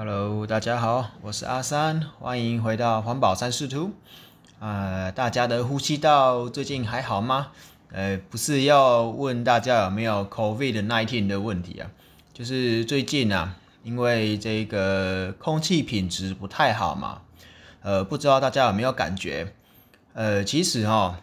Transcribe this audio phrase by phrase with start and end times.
[0.00, 3.90] Hello，大家好，我是阿三，欢迎回到环保三视图。
[4.60, 7.48] 呃，大家的呼吸道最近还好吗？
[7.90, 11.90] 呃，不是要问大家有没有 COVID-19 的问题啊，
[12.32, 17.22] 就是最近啊，因为这个空气品质不太好嘛，
[17.82, 19.52] 呃，不知道大家有没有感觉？
[20.12, 21.18] 呃，其实哈，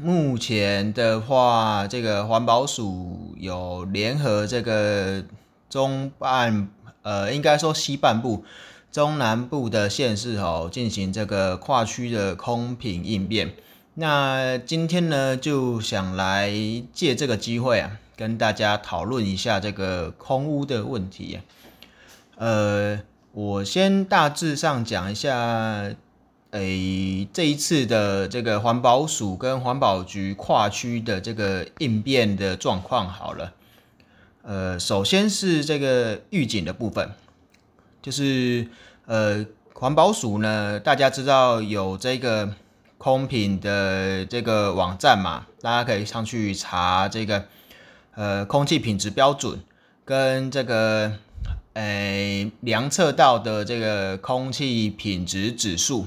[0.00, 5.24] 目前的话，这个环保署有联合这个
[5.68, 6.68] 中办，
[7.06, 8.44] 呃，应该说西半部、
[8.90, 13.54] 中南部的县市哦，进行这个跨区的空品应变。
[13.94, 16.52] 那今天呢，就想来
[16.92, 21.38] 借这个机会啊，跟大家讨论一下这个空污的问题。
[22.38, 23.00] 呃，
[23.30, 25.94] 我先大致上讲一下，
[26.50, 33.52] 诶，这一次的这个环保署跟环保局跨区的这个应变的状况好了。
[34.46, 37.10] 呃，首先是这个预警的部分，
[38.00, 38.68] 就是
[39.06, 39.44] 呃，
[39.74, 42.54] 环保署呢，大家知道有这个。
[42.98, 47.44] 空品的这个网站嘛，大家可以上去查这个
[48.14, 49.60] 呃空气品质标准
[50.02, 51.12] 跟这个
[51.74, 56.06] 诶量测到的这个空气品质指数，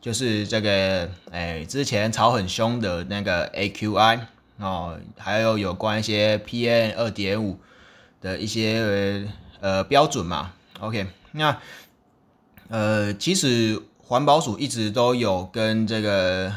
[0.00, 4.20] 就是这个诶之前炒很凶的那个 AQI
[4.56, 7.58] 哦，还有有关一些 PM 二点五
[8.22, 9.28] 的一些
[9.60, 10.52] 呃标准嘛。
[10.80, 11.58] OK，那
[12.68, 13.82] 呃其实。
[14.04, 16.52] 环保署一直都有跟这个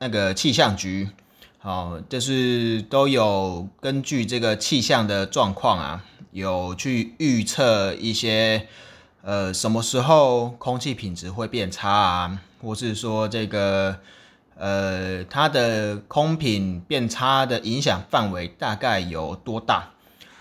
[0.00, 1.08] 那个气象局，
[1.56, 8.66] 好，就是都有根据这个气象的状况啊，有去预测一些
[9.22, 13.96] 呃什么时候空气品质会变差啊，或是说这个
[14.56, 19.92] 呃它的空品变差的影响范围大概有多大？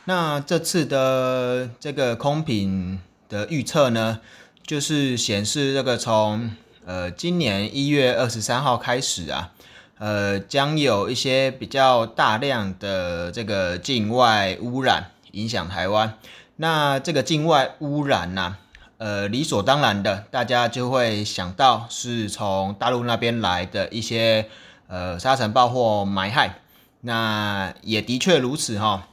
[0.09, 4.21] 那这次的这个空品的预测呢？
[4.65, 6.49] 就是显示这个从
[6.85, 9.51] 呃今年一月二十三号开始啊，
[9.97, 16.17] 呃将有一些比较大量的这个境外污染影响台湾。
[16.55, 18.55] 那这个境外污染呢，
[18.99, 24.47] 呃理所当然的，大家就会想到是从大陆那边来的一些
[24.87, 26.61] 呃沙尘暴或霾害。
[27.01, 29.07] 那也的确如此哈，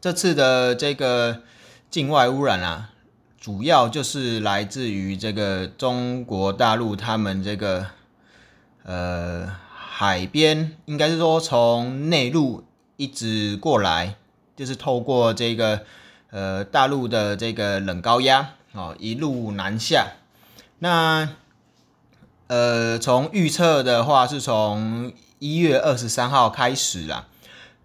[0.00, 1.42] 这次的这个
[1.90, 2.90] 境外污染啊。
[3.40, 7.86] 主要就是来自于这个中国大陆，他们这个
[8.82, 12.64] 呃海边，应该是说从内陆
[12.98, 14.16] 一直过来，
[14.54, 15.80] 就是透过这个
[16.28, 20.08] 呃大陆的这个冷高压哦，一路南下。
[20.80, 21.30] 那
[22.48, 27.26] 呃从预测的话，是从一月二十三号开始啊。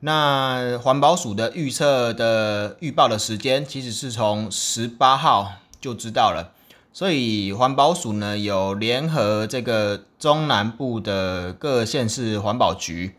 [0.01, 6.53] 那环保署的预测的预报的时间，其实是从十八号就知道了。
[6.93, 13.15] 所以环保署呢有联合这个中南部的各县市环保局，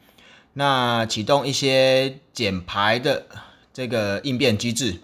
[0.55, 3.27] 那启动一些减排的
[3.75, 5.01] 这个应变机制。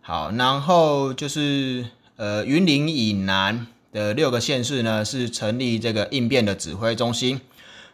[0.00, 1.86] 好，然后就是
[2.16, 7.40] 呃云林以南的六个县市呢是成立这个应变的指挥中心。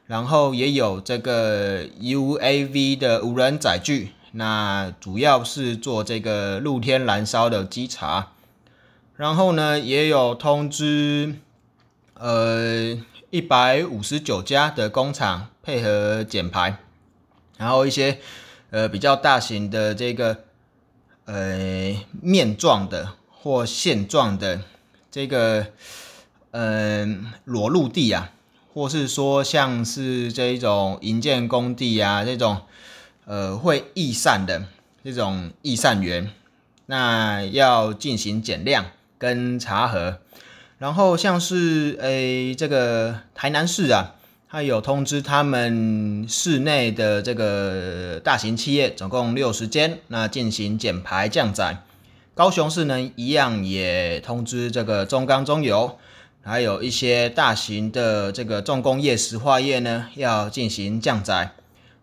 [0.06, 8.32] 然后也有这个 UAV 的无人载具，那主要是做这个露天燃烧的稽查。
[9.16, 11.36] 然后呢，也有通知，
[12.14, 12.98] 呃，
[13.30, 16.76] 一百五十九家的工厂配合减排。
[17.56, 18.18] 然后一些
[18.70, 20.44] 呃比较大型的这个
[21.24, 24.60] 呃面状的或线状的
[25.10, 25.68] 这个
[26.50, 28.32] 嗯裸露地啊。
[28.74, 32.62] 或是说像是这一种营建工地啊，这种
[33.24, 34.64] 呃会易散的
[35.04, 36.28] 这种易散源，
[36.86, 38.86] 那要进行减量
[39.16, 40.18] 跟查核。
[40.78, 44.16] 然后像是诶这个台南市啊，
[44.50, 51.84] 它有通知他们市内的这个大型企业，总共六十间，那进行减排降载。
[52.34, 55.96] 高雄市呢一样也通知这个中钢中油。
[56.46, 61.52] 还有一些大型的这个重工业石化业呢，要进行降载。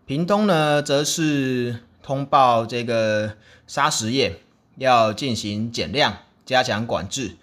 [0.04, 3.34] 屏东呢，则是通报这个
[3.68, 4.40] 砂石业
[4.76, 7.36] 要进行减量，加强管制。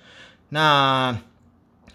[0.50, 1.18] 那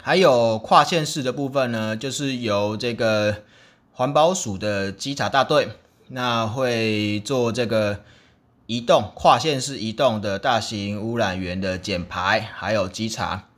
[0.01, 3.43] 还有跨县市的部分呢，就是由这个
[3.91, 5.69] 环保署的稽查大队，
[6.07, 8.01] 那会做这个
[8.65, 13.49] 移动跨县市移动的大型污染源的减排，还有稽查。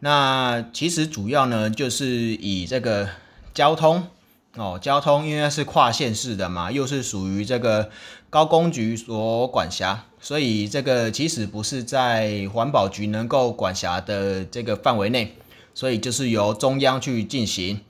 [0.00, 3.08] 那其实主要呢，就是以这个
[3.54, 4.08] 交通
[4.56, 7.90] 哦，交通因为是跨县市的嘛，又是属于这个
[8.28, 15.34] 高工局所管辖，所以这个其实不是在环保局能够管辖的这个范围内，
[15.74, 17.80] 所以就是由中央去进行。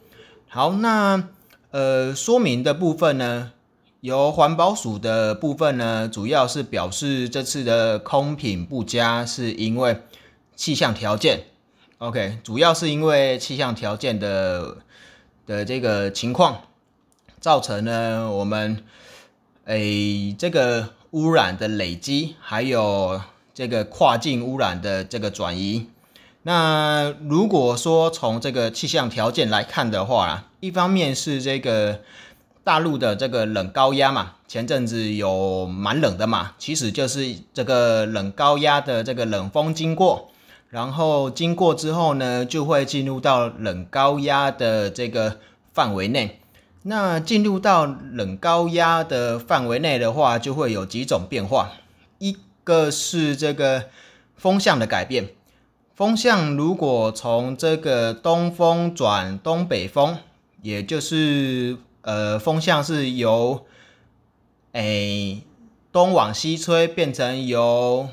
[0.48, 1.28] 好，那
[1.72, 3.52] 呃说明的部分呢，
[4.00, 9.98] 由环保署的部分呢，主要是表示这次的空品不佳，是因为
[10.54, 11.46] 气象条件。
[11.98, 14.78] OK，主要是因为气象条件的。
[15.46, 16.62] 的这个情况，
[17.38, 18.82] 造成呢我们
[19.64, 23.20] 诶这个污染的累积，还有
[23.54, 25.86] 这个跨境污染的这个转移。
[26.42, 32.00] 那如果说从这个气象条件来看的话，一方面是这个
[32.64, 40.32] 大陆的这个冷高压嘛，前阵子有蛮冷的嘛，其实就是这个冷高压的这个冷风经过。
[40.68, 45.38] 然后经过之后呢，就会进入到冷高压的这个
[45.72, 46.40] 范围内。
[46.82, 51.72] 那进入到冷高压的范围内的话，就会有几种变化。
[52.18, 53.86] 一个是这个
[54.36, 55.30] 风向的改变，
[55.94, 60.18] 风向如果从这个东风转东北风，
[60.62, 63.64] 也就是呃风向是由
[64.72, 65.42] 诶
[65.90, 68.08] 东往西吹，变成由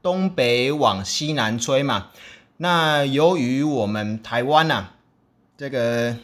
[0.00, 2.08] 东北往西南吹嘛，
[2.58, 4.90] 那由于我们台湾呐，
[5.56, 6.16] 这个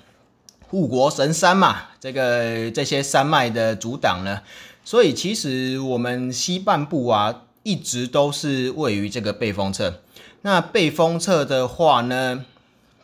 [0.68, 4.42] 护国神山嘛，这个这些山脉的阻挡呢，
[4.84, 10.00] 所以其实我们西半部啊，一直都是位于这个背风侧。
[10.42, 12.44] 那背风侧的话呢，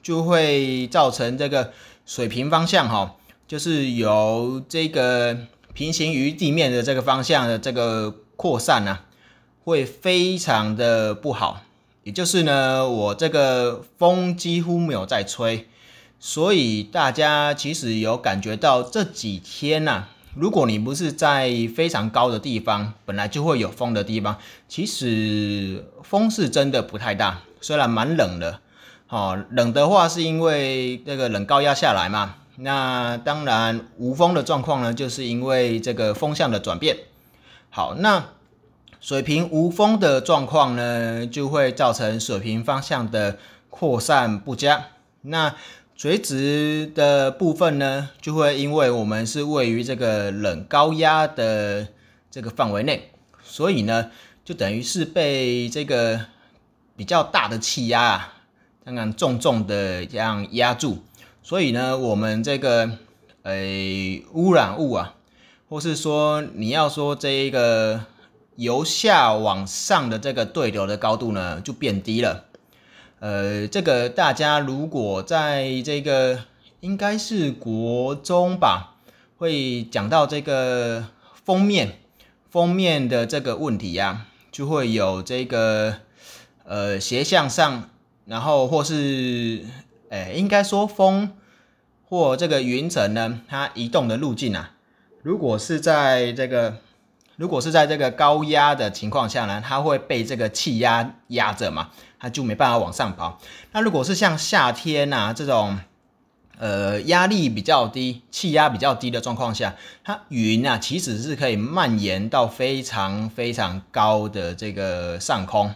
[0.03, 1.73] 就会造成这个
[2.07, 3.17] 水平方向哈，
[3.49, 5.37] 就是由这个
[5.75, 9.01] 平行于地面的这个方向的这个扩散呢。
[9.63, 11.61] 会非常的不好，
[12.03, 15.69] 也就是呢，我这个风几乎没有在吹，
[16.19, 20.05] 所以大家其实有感觉到这几天呐，
[20.35, 28.61] 如果你不是在非常高的地方，本来就会有风的地方，其实风是真的不太大，虽然蛮冷的，
[29.09, 36.97] 哦，冷的话是因为这个冷高压下来嘛，那当然无风的状况呢，就是因为这个风向的转变。
[37.69, 38.25] 好，那。
[39.01, 43.39] 水平无风的状况呢，就会造成水平方向的
[43.71, 44.89] 扩散不佳。
[45.23, 45.57] 那
[45.97, 51.89] 垂直的部分呢，就会因为我们是位于这个冷高压的
[52.31, 53.11] 这个范围内，
[53.43, 54.11] 所以呢，
[54.45, 56.27] 就等于是被这个
[56.95, 58.35] 比较大的气压啊，
[58.85, 60.99] 刚刚重重的这样压住。
[61.43, 62.91] 所以呢，我们这个
[63.45, 63.55] 呃
[64.35, 65.15] 污染物啊，
[65.71, 68.05] 或是说你要说这一个。
[68.57, 72.45] 由下往上的这个对流的高度呢，就变低了。
[73.19, 76.45] 呃，这个大家如果在这个
[76.81, 78.97] 应该是国中吧，
[79.39, 81.07] 会讲到这个
[81.45, 82.01] 封面
[82.51, 85.97] 封面的这个问题呀，就会有这个
[86.65, 87.89] 呃斜向上，
[88.27, 89.65] 然后或是
[90.11, 91.31] 诶，应该说风
[92.09, 94.73] 或这个云层呢，它移动的路径啊，
[95.23, 96.77] 如果是在这个。
[97.41, 101.89] 如果是在这个高压的情况下呢，它会被这个气压压着嘛，
[102.19, 103.39] 它就没办法往上跑。
[103.73, 105.79] 那如果是像夏天呐这种，
[106.59, 115.75] 呃，压力比较低、气压比较低的状况下，它云啊其实是可以蔓延到非常非常高的这个上空。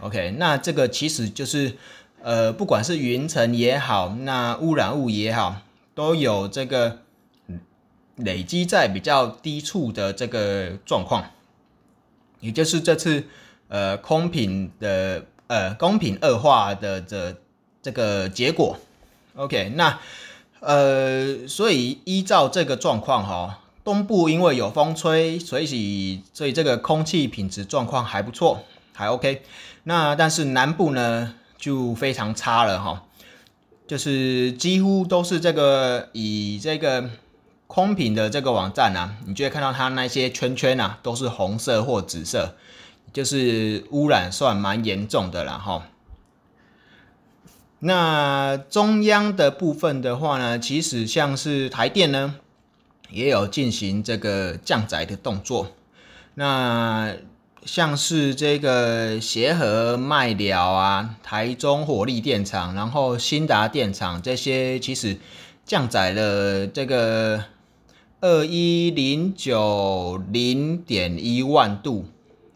[0.00, 1.76] OK，那这个其实就是，
[2.22, 5.56] 呃，不管是云层也好，那污染物也好，
[5.94, 7.00] 都有这个。
[8.16, 11.32] 累积在比较低处的这个状况，
[12.40, 13.24] 也就是这次
[13.68, 17.36] 呃空品的呃公品恶化的这
[17.82, 18.78] 这个结果。
[19.34, 19.98] OK，那
[20.60, 29.42] 呃所以依照这个状况哈，东部因为有风吹，所以所以这个空气品质状况还不错，还 OK。
[29.82, 33.04] 那但是南部呢就非常差了哈，
[33.86, 37.10] 就是几乎都是这个以这个。
[37.68, 42.54] 空品的这个网站呢，你就会看到它那些圈圈啊，都是红色或紫色，
[43.12, 45.82] 就是污染算蛮严重的了哈。
[47.80, 52.36] 那中央的部分的话呢，其实像是台电呢，
[53.10, 55.72] 也有进行这个降载的动作。
[56.34, 57.14] 那
[57.64, 65.18] 像是这个协和麦寮啊、台中火力电厂，然后新达电厂这些，其实
[65.64, 67.42] 降载了这个。
[68.20, 72.06] 二一零九零点一万度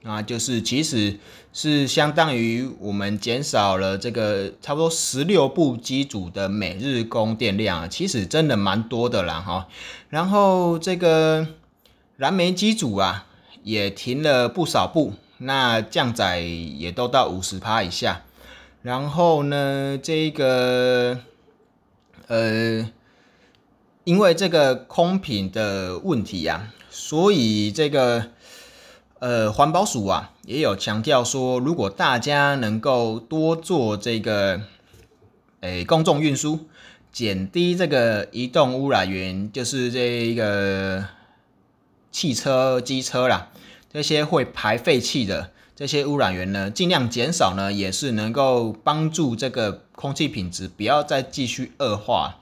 [0.03, 1.19] 啊，就是其实
[1.53, 9.69] 是相当于我们减少了这个差不多十六部机组的每日供电量，其实真的蛮多的啦哈。
[10.09, 11.47] 然后这个
[12.17, 13.27] 燃煤机组啊，
[13.63, 18.23] 也停了不少部，那降载也都到五十趴以下。
[18.83, 21.19] 然后呢，这个
[22.29, 22.89] 呃，
[24.11, 28.31] 因为这个空品的问题呀，所以这个。
[29.21, 34.63] 呃，环保署啊也有强调说，如果大家能够多做这个，
[35.61, 36.61] 诶，公众运输，
[37.13, 41.05] 减低这个移动污染源，就是这一个
[42.11, 43.49] 汽车、机车啦，
[43.93, 52.39] 这些会排废气的这些污染源呢，尽量减少呢，也是能够帮助这个空气品质不要再继续恶化。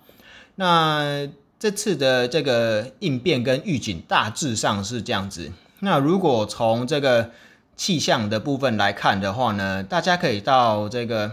[0.55, 5.51] 那这次的这个应变跟预警大致上是这样子。
[5.81, 7.31] 那如果从这个
[7.77, 11.33] 气象的部分来看的话呢，大家可以到这个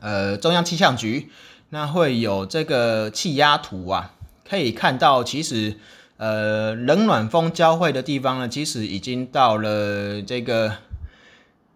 [0.00, 1.30] 呃中央气象局，
[1.70, 4.12] 那会有这个气压图啊，
[4.48, 5.76] 可以看到其实
[6.16, 10.78] 呃冷暖风交汇的地方呢，其实已经到了这个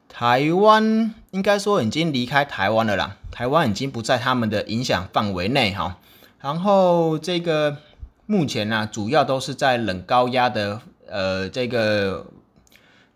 [0.08, 5.98] 台湾，应该说已经离开台湾了啦，台湾已经不在他们的影响范围内哈。
[6.42, 7.78] 然后这个
[8.26, 10.82] 目前呢，主要都是在冷高压的。
[11.14, 12.24] 呃，这个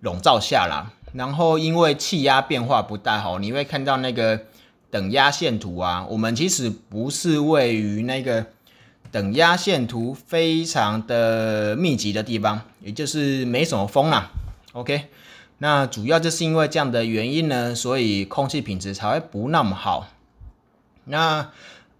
[0.01, 4.39] 笼罩下啦，然后因为气压变化不大哈，你会看到那个
[4.91, 6.07] 等压线图啊。
[6.11, 8.45] 我们其实不是位于那个
[9.11, 14.31] 等压线图非常的密集的地方，也就是没什么风啦。
[14.75, 15.07] OK，
[15.57, 20.09] 那主要就是因为这样的原因呢，所以空气品质才会不那么好。
[21.05, 21.51] 那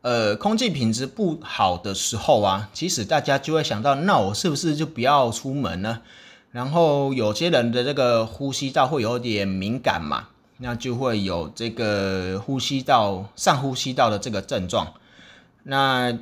[0.07, 6.01] 呃，空气品质不好的时候啊，其实大家就会想到，那我是不是就不要出门呢？
[6.53, 14.95] 然后有些人的这个呼吸道会有点敏感嘛，那就会有这个呼吸道上呼吸道的这个症状。
[15.65, 16.17] 那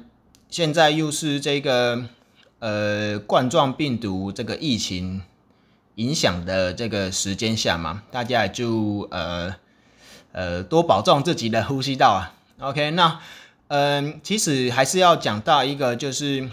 [0.49, 2.07] 现在又是这个
[2.61, 5.21] 呃冠状病毒这个疫情
[5.97, 9.55] 影响的这个时间下嘛，大家就呃
[10.33, 12.33] 呃多保重自己的呼吸道啊。
[12.61, 13.21] OK，那。
[13.69, 16.51] 嗯，其实还是要讲到一个，就是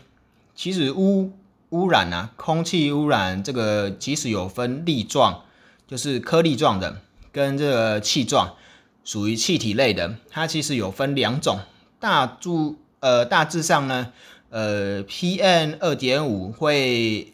[0.56, 1.32] 其实污
[1.70, 5.44] 污染啊，空气污染这个其实有分粒状，
[5.88, 7.02] 就是颗粒状的，
[7.32, 8.56] 跟这个气状，
[9.04, 11.60] 属于气体类的，它其实有分两种。
[12.00, 14.12] 大注呃大致上呢，
[14.50, 17.34] 呃 PM 二点五会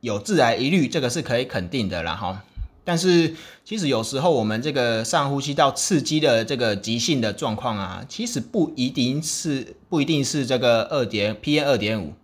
[0.00, 2.42] 有致癌疑虑，这个是可以肯定的啦哈。
[2.84, 12.14] 但是，其实有时候我们这个上呼吸道刺激的这个急性的状况啊，其实不一定是不一定是这个二点 PM 二点五，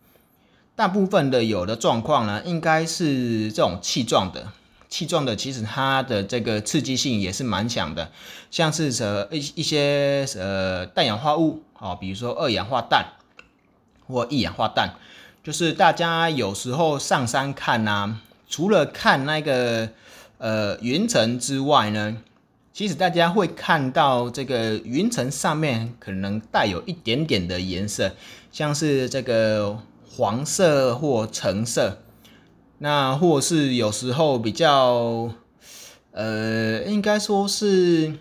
[0.74, 4.48] 大部分的有的状况呢，应该是这种气状的，
[4.88, 8.10] 气状的其实它的这个刺激性也是蛮强的，
[8.50, 13.06] 像是呃一一些呃氮氧化物啊，比如说二氧化氮
[14.08, 14.94] 或一氧化氮，
[15.44, 18.16] 就是大家有时候上山看呐，
[18.48, 19.90] 除了看那个。
[20.38, 22.16] 呃，云层之外呢，
[22.73, 28.12] 其实大家会看到这个云层上面可能带有一点点的颜色，
[28.50, 29.78] 像是这个
[30.09, 31.99] 黄色或橙色，
[32.78, 35.30] 那或是有时候比较，
[36.12, 38.14] 呃，应该说是。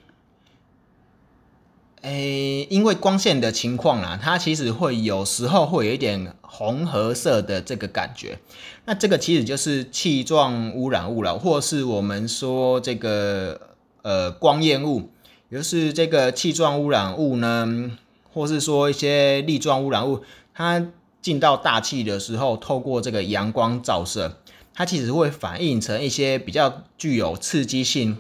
[2.02, 8.38] 诶，因为光线的情况啦，它其实会有时候会有一点红褐色的这个感觉。
[8.86, 13.60] 那这个其实就是气状污染物了，或是我们说这个
[14.04, 15.10] 呃光焰物，
[15.50, 17.92] 也就是这个气状污染物呢，
[18.32, 20.22] 或是说一些粒状污染物，
[20.54, 20.88] 它
[21.22, 24.38] 进到大气的时候，透过这个阳光照射，
[24.74, 28.18] 它其实会反映成一些比较具有刺激性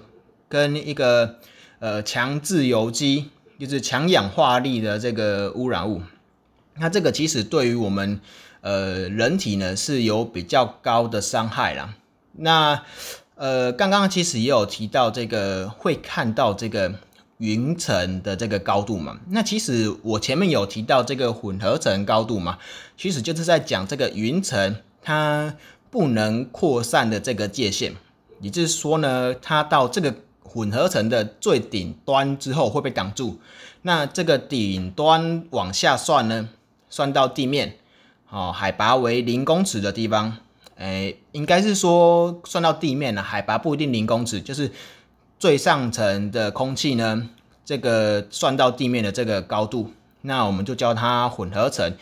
[0.49, 1.35] 跟一个
[1.79, 3.29] 呃强自由基。
[3.59, 6.03] 就是强氧化力的这个污染物，
[6.75, 8.19] 那这个其实对于我们
[8.61, 11.95] 呃人体呢是有比较高的伤害啦。
[12.33, 12.83] 那
[13.33, 16.93] 呃刚刚其实也有提到这个会看到这个
[17.39, 19.19] 云层的这个高度嘛。
[19.29, 22.59] 那其实我前面有提到这个混合层高度嘛，
[22.95, 25.55] 其实就是在讲这个云层它
[25.89, 27.93] 不能扩散的这个界限，
[28.39, 30.13] 也就是说呢，它到这个。
[30.47, 33.39] 混合层的最顶端之后会被挡住，
[33.81, 36.49] 那这个顶端往下算呢，
[36.89, 37.77] 算到地面，
[38.29, 40.37] 哦，海拔为零公尺的地方，
[40.77, 44.71] 哎，应该是说算到地面了，海拔不一定零公尺，就是
[45.37, 47.29] 最上层的空气呢，
[47.65, 51.93] 这个算到地面的这个高度，那我们就叫它混合层，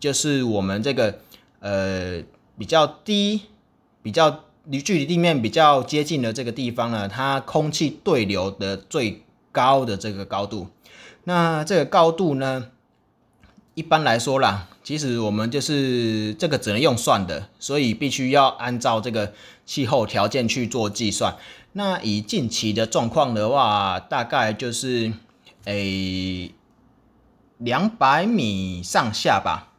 [0.00, 1.18] 就是我们这个
[1.60, 2.22] 呃
[2.58, 3.42] 比较低、
[4.02, 10.68] 比较离距离地面比较接近的这个地方呢，它空气对流的最高的这个高度。
[11.24, 12.68] 那这个高度呢，
[13.74, 19.32] 一般来说啦，其实我们就是这个只能用算的，所以必须要按照这个
[19.66, 21.36] 气候条件去做计算。
[21.72, 25.12] 那以近期的状况的话，大概就是
[25.64, 26.54] 诶
[27.58, 29.71] 两百米上下吧。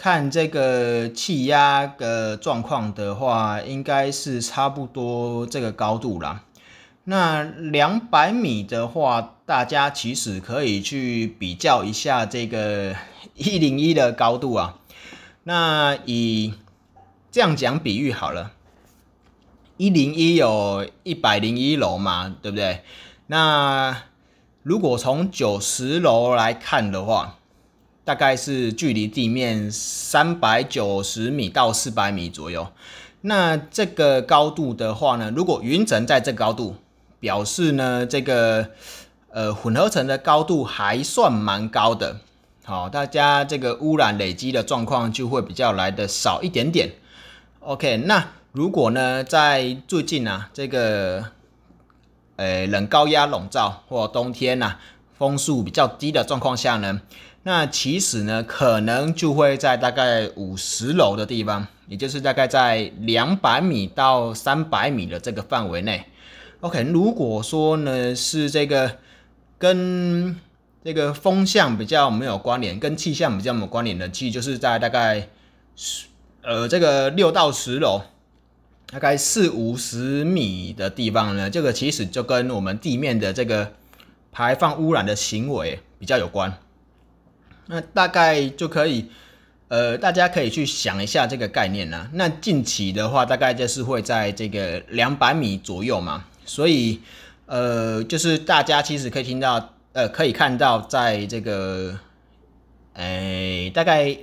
[0.00, 6.44] 看这个气压的状况的话，应该是差不多这个高度啦。
[7.04, 12.96] 那两百米的话，大家其实可以去比较一下这个
[13.34, 14.78] 一零一的高度啊。
[15.42, 16.54] 那以
[17.30, 18.52] 这样讲比喻好了，
[19.76, 22.82] 一零一有一百零一楼嘛，对不对？
[23.26, 24.04] 那
[24.62, 27.36] 如果从九十楼来看的话，
[28.10, 32.66] 大概是距离地面三百九十米到四百米左右。
[33.20, 36.74] 那这个高度的话呢，如果云层在这高度，
[37.20, 38.70] 表示呢这个
[39.30, 42.16] 呃混合层的高度还算蛮高的。
[42.64, 46.90] 好，大家这个污染累积的状况就会比较来的少一点点。
[47.60, 51.26] OK，那如果呢在最近啊这个
[52.34, 54.78] 呃冷高压笼罩或冬天呐
[55.16, 57.02] 风速比较低的状况下呢？
[57.42, 66.04] 那其实呢，可能就会在大概五十楼的地方，也就是大概在两百米到三百米的这个范围内。
[66.60, 68.98] OK，如果说呢是这个
[69.56, 70.38] 跟
[70.84, 75.26] 这个风向比较没有关联，跟气象比较没有关联的，其实就是在大概
[75.74, 76.08] 十
[76.42, 78.02] 呃这个六到十楼，
[78.90, 83.72] 大概四五十米的地方呢，这个其实就跟我们地面的这个
[84.30, 86.58] 排放污染的行为比较有关。
[87.72, 89.06] 那大概就可以，
[89.68, 92.10] 呃，大家可以去想一下这个概念呢。
[92.14, 96.24] 那近期的话，大概就是会在这个两百米左右嘛。
[96.44, 97.00] 所以，
[97.46, 101.96] 呃，就是大家其实可以听到，呃，可以看到，在这个，
[102.94, 104.16] 哎，大概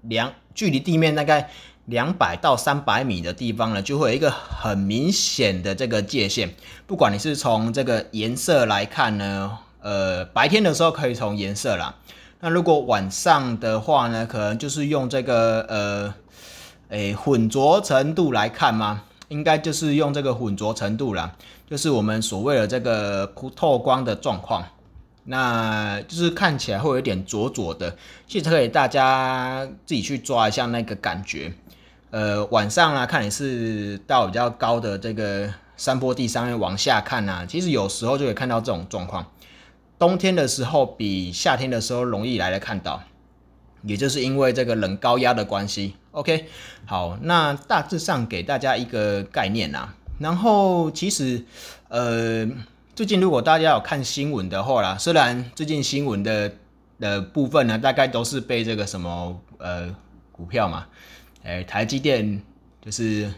[0.00, 1.50] 两距离地面大概
[1.84, 6.54] 两百到三百米的地方呢，就会有一个很明显的这个界限。
[6.86, 11.96] 不管你是从这个颜色来看呢，呃，白天的时候可以从颜色啦。
[12.44, 16.14] 那如果晚上的话呢，可能就是用这个呃，
[16.90, 19.04] 诶混浊程度来看吗？
[19.28, 21.34] 应该就是用这个混浊程度啦，
[21.66, 24.62] 就是我们所谓的这个透光的状况，
[25.24, 27.96] 那就是看起来会有点浊浊的，
[28.28, 31.50] 其实可以大家自己去抓一下那个感觉。
[32.10, 39.24] 呃，晚上啊，看你是到比较高的这个山坡地上面往下看啊，其实有时候就会看到这种状况。
[39.98, 43.02] 冬天的时候比夏天的时候容易来的看到，
[43.82, 45.94] 也就是因为这个冷高压的关系。
[46.10, 46.46] OK，
[46.86, 49.94] 好，那大致上给大家一个概念呐。
[50.18, 51.44] 然后其实，
[51.88, 52.48] 呃，
[52.94, 56.52] 最近如果大家有看新闻的话啦，虽然最近新闻的
[56.98, 59.94] 的部分呢，大概都是被这个什么呃
[60.32, 60.86] 股票嘛，
[61.42, 62.42] 哎，台积电
[62.84, 63.30] 就是。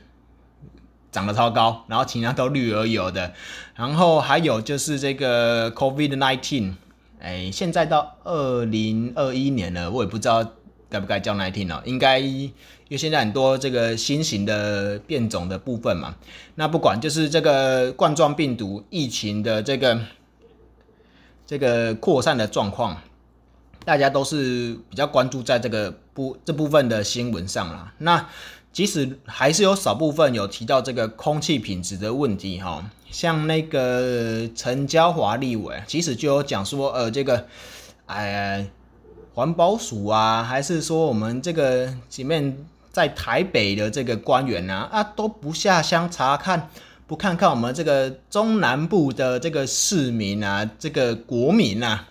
[1.16, 3.32] 长得超高，然后其他都绿而油的，
[3.74, 6.74] 然后还有就是这个 COVID nineteen，
[7.18, 10.46] 哎，现在到二零二一年了，我也不知道
[10.90, 12.52] 该不该叫 nineteen 了，应该因
[12.90, 16.16] 为现在很多这个新型的变种的部分嘛，
[16.56, 19.98] 那不管就是这个冠状病毒疫情的这个
[21.46, 23.00] 这个扩散的状况，
[23.86, 28.28] 大家都是比较关注在这个部这部分的新闻上了，那。
[28.76, 37.46] 即使还是有少部分有提到这个空气品质的问题哈，像那个陈娇华立委，其实就有讲说，呃，这个，
[38.04, 38.66] 哎，
[39.32, 46.68] 环保署啊，还是说我们这个前面在台北的这个官员啊，啊都不下乡查看，
[47.06, 52.08] 不看看我们这个中南部的这个市民啊，这个国民啊，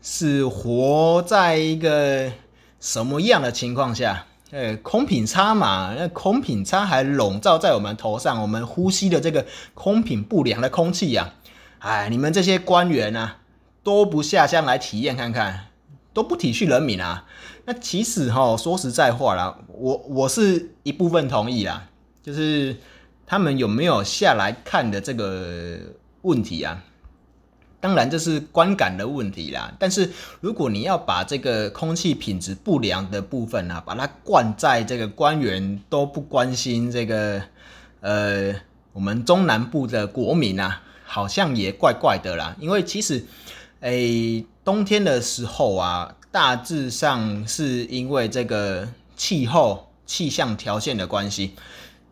[0.00, 2.32] 是活在一个
[2.80, 4.24] 什么样的情况下？
[4.52, 11.34] 呃，空品差嘛，那空品差还笼罩在我们头上，我们呼吸的这个空品不良的空气呀，
[11.78, 13.38] 哎，你们这些官员啊，
[13.84, 15.66] 都不下乡来体验看看，
[16.12, 17.26] 都不体恤人民啊。
[17.64, 21.86] 那其实哈，说实在话啦，我我是一部分同意啦，
[22.20, 22.76] 就是
[23.24, 25.78] 他们有没有下来看的这个
[26.22, 26.82] 问题啊？
[27.80, 37.42] 当然这是观感的问题啦，但是如果你要把这个空气品质不良的部分啊，把它灌在这个官员都不关心这个，
[38.00, 38.54] 呃，
[38.92, 42.54] 我们中南部的国民啊，好像也怪怪的啦。
[42.60, 43.24] 因为其实，
[43.80, 51.54] 诶，冬天的时候啊，大致上是因为这个气候气象条件的关系。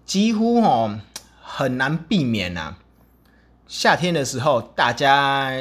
[0.07, 0.99] 几乎哦
[1.43, 2.77] 很难避免呐。
[3.69, 5.53] 夏天的时候，大家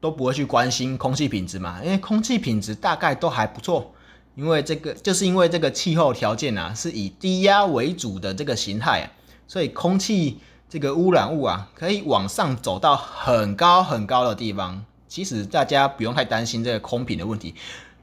[0.00, 3.92] 都不会去关心空气品质嘛，因为空气品质大概都还不错。
[4.36, 9.04] 因为这个，就是因为这个气候条件啊，是以低压为主的这个形态啊，
[9.48, 14.84] 所以空气这个污染物啊，可以往上走到很高很高的地方。
[15.08, 17.54] 其实大家不用太担心这个空品的问题。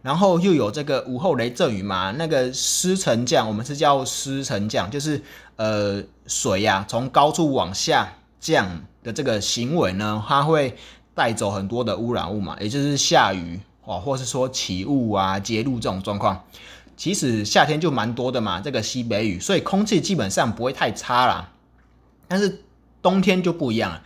[0.01, 5.21] 然后又有这个午后雷阵雨嘛，那个湿沉降，我们是叫湿沉降，就是
[5.55, 10.75] 呃水呀从高处往下降的这个行为呢，它会
[11.13, 16.43] 带走很多的污染物嘛，也就是下雨哦，或是说起雾啊、结露这种状况。
[16.95, 21.51] 其实夏天就蛮多的嘛，这个西北雨，所以空气基本上不会太差啦。
[22.27, 22.63] 但是
[23.01, 24.01] 冬天就不一样了，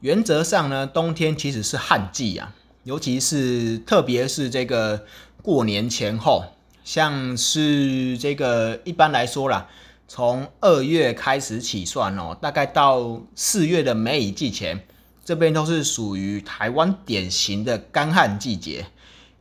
[0.00, 2.52] 原则上呢，冬天其实是旱季啊，
[2.82, 5.04] 尤其是特别是这个。
[5.42, 6.42] 过年前后，
[6.84, 9.68] 像是这个一般来说啦，
[10.06, 14.86] 从二月开始起算哦，大概到四月的梅雨季前，
[15.24, 18.86] 这边都是属于台湾典型的干旱季节。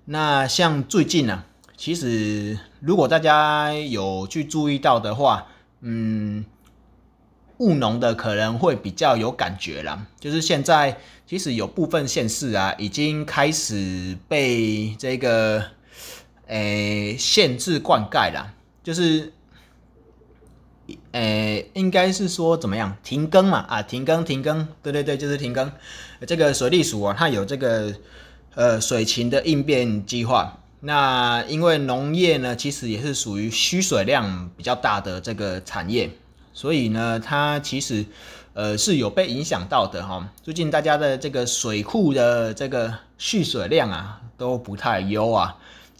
[0.06, 1.44] 那像最近呢，
[1.78, 5.48] 其实如果大家有去注意到的话，
[5.82, 6.46] 嗯，
[7.58, 10.08] 务农的可能会比较有感觉啦。
[10.20, 10.98] 就是现在
[11.28, 15.64] 其实有部分县市啊，已经开始被这个。
[16.48, 19.32] 诶，限制灌溉啦，就是，
[21.14, 23.66] 诶，应该是说怎么样停耕嘛？
[23.70, 25.72] 啊，停耕，停耕，对对对，就是停耕。
[26.28, 27.94] 这个水利署啊，它有这个
[28.56, 30.60] 呃水情的应变计划。
[30.82, 36.10] 那因为农业呢，其实也是属于需水量比较大的这个产业，
[36.52, 38.06] 所以呢，它其实
[38.54, 40.28] 呃是有被影响到的哈。
[40.42, 45.56] 最近大家的这个水库的这个蓄水量啊，都不太优啊。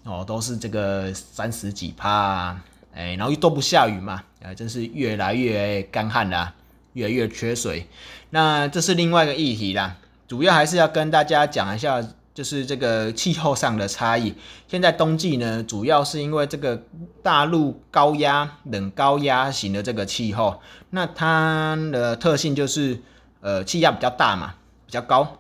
[0.06, 2.60] 哦，都是这个三十几趴，
[2.94, 6.54] 哎，然后又都不下雨嘛，啊，真是越来越干旱啦，
[6.94, 7.88] 越来越缺水。
[8.32, 9.96] 那这是另外一个议题啦，
[10.28, 14.34] 主要还是要跟大家讲一下，就是这个气候上的差异。
[14.68, 16.84] 现在冬季呢，主要是因为这个
[17.22, 23.00] 大陆高压冷高压型的这个气候，那它的特性就是，
[23.40, 25.40] 呃，气压比较大嘛，比较高，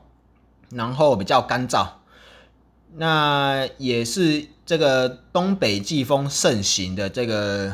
[0.70, 1.88] 然后比较干燥。
[2.96, 7.74] 那也是这个东北季风盛行的这个，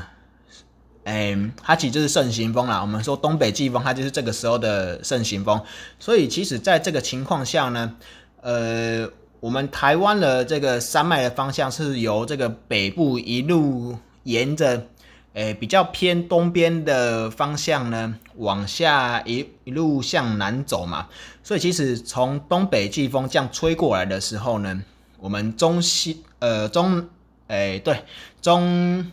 [1.10, 2.80] 哎，它其实就是盛行风啦。
[2.82, 5.60] 我们说东北季风，它就是这个时候的盛行风。
[6.00, 7.96] 所以其实在这个情况下呢，
[8.42, 14.86] 呃，我们台湾的这个山脉的方向是由这个北部一路沿着，
[15.34, 21.08] 诶，比较偏东边的方向呢，往下一一路向南走嘛。
[21.42, 24.82] 所以其实从东北季风这样吹过来的时候呢。
[25.22, 27.10] 我们中西呃中
[27.48, 28.06] 诶对
[28.42, 29.12] 中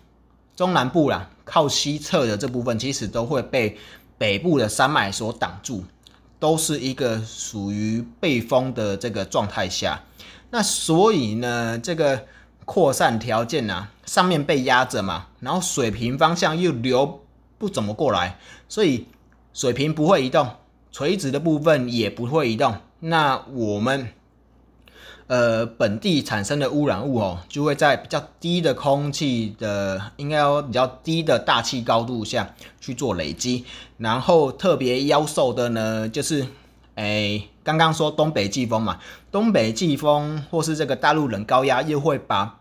[0.54, 3.78] 中南部啦，靠西侧的这部分其实都会被
[4.18, 5.84] 北部的山脉所挡住，
[6.38, 10.02] 都是一个属于背风的这个状态下。
[10.50, 12.26] 那所以呢，这个
[12.64, 17.22] 扩散条件呢，上面被压着嘛，然后水平方向又流
[17.56, 19.06] 不怎么过来，所以
[19.54, 20.50] 水平不会移动，
[20.92, 22.76] 垂直的部分也不会移动。
[23.00, 24.08] 那我们。
[25.28, 33.64] 呃，本地产生的污染物哦，就会在比较低的空气的，应该要比较低的大气高度下去做累积。
[33.98, 36.46] 然后特别妖兽的呢，就是，
[36.94, 39.00] 哎，刚刚说东北季风嘛，
[39.32, 42.60] 东北季风或是这个大陆冷高压，又会把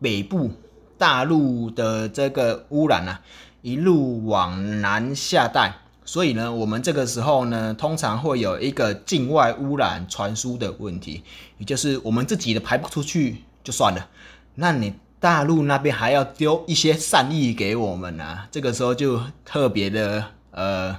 [0.00, 0.50] 北部
[0.98, 3.20] 大陆的这个污染啊，
[3.62, 5.74] 一路往南下带。
[6.10, 11.22] 所以呢，我们这个时候呢，通常会有一个境外污染传输的问题，
[11.58, 14.08] 也就是我们自己的排不出去就算了，
[14.56, 20.98] 那你大陆那边还要丢一些善意给我们啊，这个时候就特别的呃，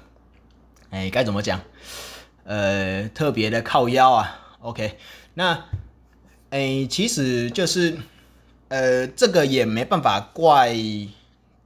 [0.91, 1.59] 哎，该怎么讲？
[2.45, 4.55] 呃，特别的靠腰啊。
[4.61, 4.97] OK，
[5.33, 5.65] 那
[6.51, 7.97] 哎，其实就是
[8.69, 10.73] 呃，这个也没办法怪。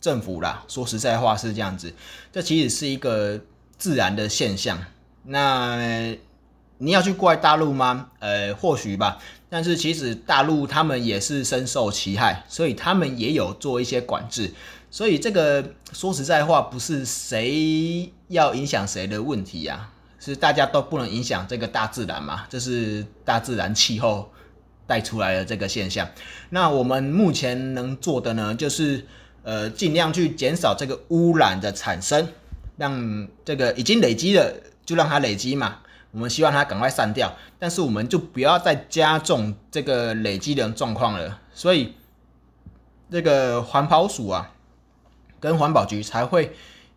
[0.06, 1.92] 政府啦，说实在话是这样子，
[2.32, 3.42] 这其实是一个
[3.76, 4.78] 自然的现象。
[5.24, 6.16] 那
[6.78, 8.10] 你要去怪大陆吗？
[8.20, 9.18] 呃，或许吧。
[9.50, 14.54] 但是其实大陆他们也是深受其害，所以他们也有做一些管制。
[14.92, 19.90] 所以这个说实在话，不是谁要影响谁的问题呀，
[20.20, 22.46] 是大家都不能影响这个大自然嘛。
[22.48, 24.32] 这是大自然气候
[24.86, 26.08] 带出来的这个现象。
[26.52, 29.08] 那我们目前能做的呢，就是。
[29.46, 32.28] 呃，尽量去减少这个污染的产生，
[32.78, 35.78] 让这个已经累积的就让它累积嘛。
[36.10, 41.42] 我们希望它赶快散掉，但是我们就不要再加重这个累积的状况了。
[41.54, 41.94] 所以，
[43.12, 44.52] 这个环保署啊，
[45.40, 46.56] 跟环保局才会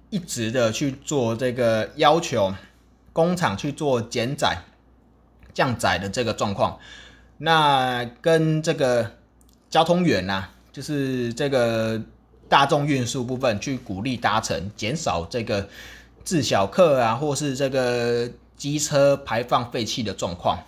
[0.09, 2.55] 一直的去做这个要求
[3.13, 4.63] 工厂去做减载、
[5.53, 6.79] 降载的这个状况，
[7.37, 9.19] 那跟这个
[9.69, 12.01] 交通员呐，就是这个
[12.49, 15.69] 大众运输部分去鼓励搭乘，减少这个
[16.25, 20.59] 自小客啊，或是这个机车排放废气的状况。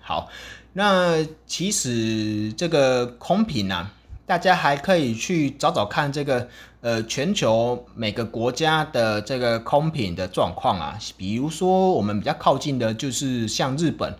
[0.00, 0.28] 好，
[0.72, 3.92] 那其实这个空瓶啊。
[4.26, 6.48] 大家还可以去找找看这个
[6.82, 14.14] 呃全球每个国家的这个空品的状况啊，比如说我们比较靠近的就是像日本，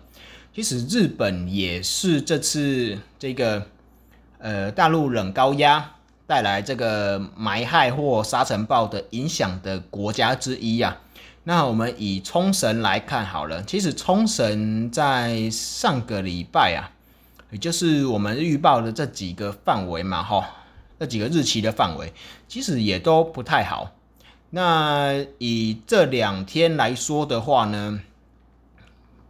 [0.53, 3.65] 其实日本也是这次这个
[4.39, 5.93] 呃大陆冷高压
[6.31, 10.97] 带来这个霾害或沙尘暴的影响的国家之一啊。
[11.43, 16.95] 那我们以冲绳来看好了，其实冲绳在上个礼拜啊。
[17.49, 20.47] 也就是我们预报的这几个范围嘛，哈，
[20.97, 22.13] 这几个日期的范围，
[22.47, 23.91] 其实也都不太好。
[24.51, 27.99] 那以这两天来说的话呢，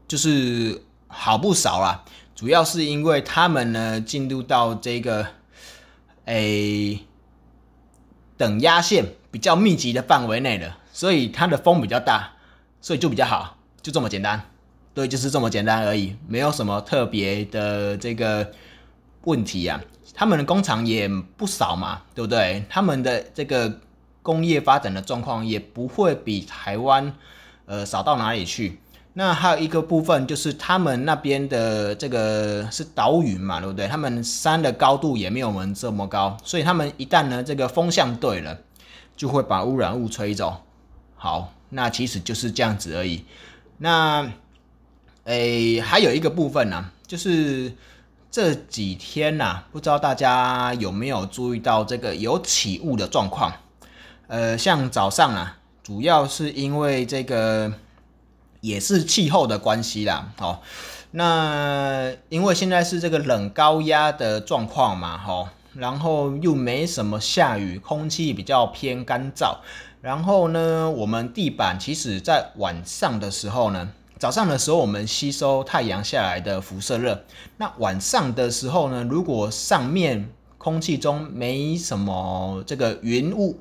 [0.08, 2.04] 就是好不少啦。
[2.36, 5.26] 主要是因为他们呢进入到这个
[6.32, 7.00] 诶
[8.38, 12.32] 等压线比较密集的范围内了，所以它的风比较大，
[12.80, 14.42] 所以就比较好，就这么简单。
[14.94, 18.52] 对，就是这么简单而已，没有什么特别的这个
[19.24, 19.82] 问题啊。
[20.14, 22.64] 他们的工厂也不少嘛，对不对？
[22.70, 23.80] 他们的这个
[24.22, 27.14] 工业发展的状况也不会比台湾
[27.66, 28.80] 呃少到哪里去。
[29.14, 33.88] 那还有一个部分就是他们那边的这个是岛屿嘛，对不对？
[33.88, 38.58] 他们山的高度也没有我们这么高，所以他们一旦呢这个风向对了，
[39.16, 40.64] 就会把污染物吹走。
[41.16, 43.26] 好，那其实就是这样子而已。
[43.78, 44.32] 那。
[45.26, 47.72] 诶，还有一个部分呢，就是
[48.32, 53.54] 这几天呐，不知道大家有没有注意到这个有起雾的状况？
[54.26, 57.72] 呃，像早上啊，主要是因为这个
[58.62, 60.32] 也是气候的关系啦。
[60.40, 60.60] 哦，
[61.12, 69.58] 那因为现在是这个冷高压的状况嘛，哈，然后又没什么下雨，空气比较偏干燥，
[70.02, 73.92] 然后呢，我们地板其实在晚上的时候呢。
[74.20, 77.26] 早上的时候，我们吸收太阳下来的辐射热。
[77.58, 79.04] 那晚上的时候呢？
[79.10, 83.60] 如果上面空气中没什么这个云雾，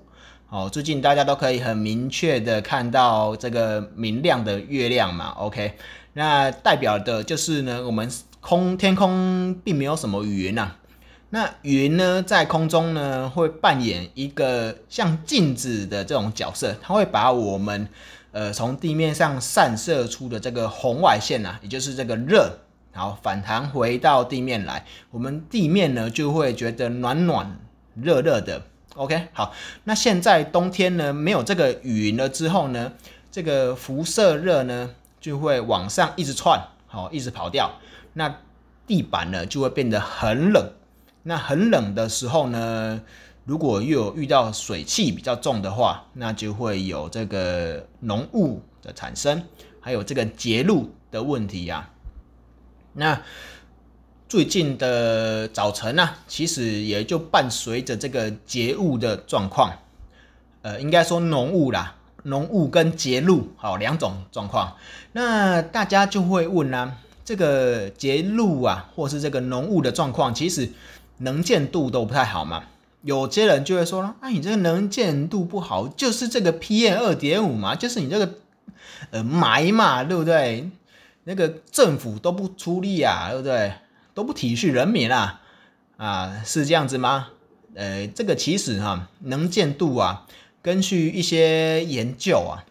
[0.51, 5.29] 哦，最近大家都可以很明确的看到这个明亮的月亮嘛。
[5.39, 5.75] OK，
[6.15, 8.11] 那代表的就是呢，我们
[8.41, 10.73] 空天空并没有什么云呐。
[11.29, 17.89] 那云呢，在空中呢，会扮演一个像镜子的这种角色，它会把我们。
[18.33, 22.49] 呃，从地面上散射出的这个红外线呐，也就是这个热，
[22.93, 27.59] 然后反弹回到地面来，我们地面呢就会觉得暖暖
[27.95, 28.63] 热热的。
[29.01, 32.93] OK，好，那现在冬天呢没有这个云了之后呢，
[33.33, 37.79] 这个辐射热呢就会往上一直窜，好，一直跑掉，
[38.13, 38.37] 那
[38.87, 40.73] 地板呢就会变得很冷。
[41.23, 43.01] 那很冷的时候呢？
[43.47, 49.45] 如果又有遇到水汽比较重的话，那就会有这个浓雾的产生，
[49.81, 51.89] 还有这个结露的问题呀。
[52.93, 53.23] 那
[54.31, 59.73] 最近的早晨呢，其实也就伴随着这个结雾的状况，
[60.63, 64.77] 呃，应该说浓雾啦，浓雾跟结露好两种状况。
[65.15, 70.71] 那大家就会问呢，这个结露啊，或是这个浓雾的状况，其实
[71.19, 72.63] 能见度都不太好嘛。
[73.03, 78.35] 有些人就会说了，啊，你这个能见度不好，就是这个 PM 二点五嘛，就是你这个
[79.11, 80.71] 呃霾嘛，对不对？
[81.25, 83.73] 那个政府都不出力啊，对不对？
[84.21, 85.41] 都不体恤人民啊，
[85.97, 87.29] 啊，是这样子吗？
[87.75, 90.27] 呃，这个其实哈，能见度啊，
[90.61, 92.69] 根据一些研究啊，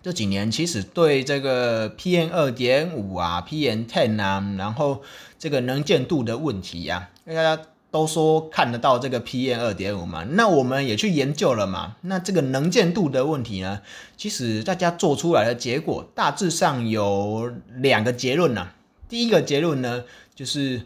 [0.00, 5.02] 这几年其实对这个 PM 二点五啊、PM ten 啊，然后
[5.40, 7.60] 这个能见度的问题呀，大家。
[7.92, 11.96] 都说看得到这个 PM 二点五嘛，那我们也去研究了嘛。
[12.02, 13.80] 那这个能见度的问题呢，
[14.16, 18.68] 其实大家做出来的结果大致上有两个结论呐。
[19.08, 20.04] 第一个结论呢，
[20.40, 20.80] 就是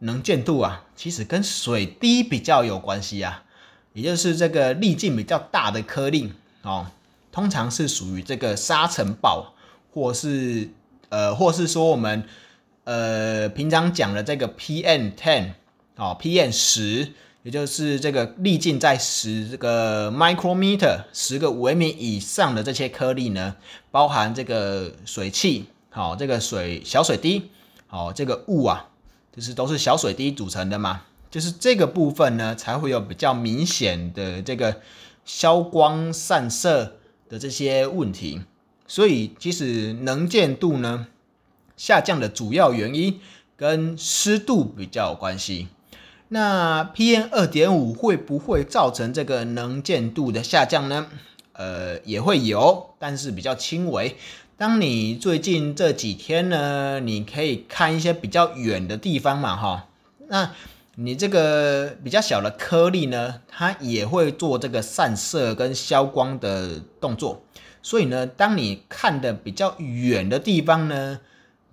[0.00, 3.42] 能见度啊，其实跟水滴比较有关系啊，
[3.94, 6.88] 也就是这个粒径比较大的颗粒哦，
[7.32, 9.54] 通常是属于这个沙尘暴，
[9.94, 10.68] 或是
[11.08, 12.22] 呃，或是说我们
[12.84, 15.52] 呃平常讲的这个 PM ten。
[15.96, 23.56] 哦，PM 十，也就是这个粒径在十这个 micrometer 十个微米以上的这些颗粒呢，
[23.90, 27.50] 包含这个水汽，好，这个水小水滴，
[27.88, 28.87] 好，这个雾啊，
[29.38, 34.80] 就是都是小水滴组成的嘛，就是这个部分呢，才会有比较明显的这个
[35.24, 36.96] 消光散射
[37.28, 38.40] 的这些问题。
[38.88, 41.06] 所以其实能见度呢
[41.76, 43.20] 下降的主要原因
[43.56, 45.68] 跟湿度比较有关系。
[46.30, 51.06] 那 PM 二点五会不会造成这个能见度的下降呢？
[51.52, 54.16] 呃，也会有，但是比较轻微。
[54.58, 59.86] 当你最近这几天呢，你可以看一些比较远的地方嘛，哈，
[60.26, 60.50] 那
[60.96, 67.44] 你这个比较小的颗粒呢，它也会做这个散射跟消光的动作。
[67.82, 71.20] 所以呢，当你看的比较远的地方呢，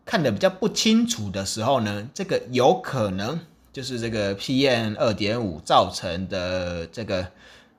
[0.06, 3.40] 看的比较不清楚的时候呢，这个有可能。
[3.74, 7.28] 就是这个 PM 二点五造成的这个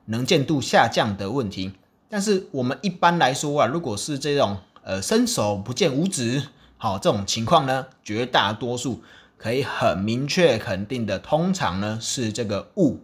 [0.05, 1.71] 能见度下降的问题，
[2.07, 6.43] 但是我们一般来说啊，如果是这种呃伸手不见五指，
[6.77, 9.03] 好这种情况呢，绝大多数
[9.37, 13.01] 可以很明确肯定的，通常呢是这个雾，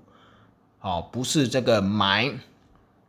[0.79, 2.35] 好不是这个霾，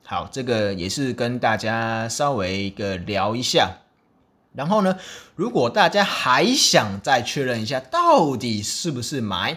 [0.04, 3.76] 好这个也是跟大家稍微一个聊一下。
[4.54, 4.98] 然后呢，
[5.36, 9.56] 如果大家还想再确认一下，到底是不是霾？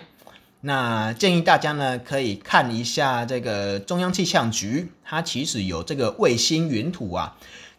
[0.62, 7.36] 那建议大家呢，可以看一下这个中央气象局，它其实有这个卫星云图啊，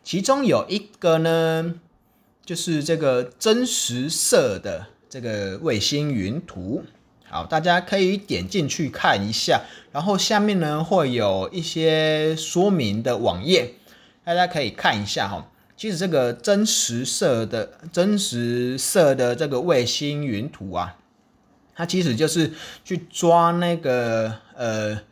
[0.09, 1.75] 其中有一个呢，
[2.42, 6.83] 就是这个真实色的这个卫星云图。
[7.29, 13.75] 好，大家可以点进去看一下，然后下面呢会有一些说明的网页，
[14.25, 15.51] 大家可以看一下哈。
[15.77, 20.97] 其实这个真实色的真实色的这个卫星云图啊。
[21.75, 25.03] 它其实就是去抓那个呃，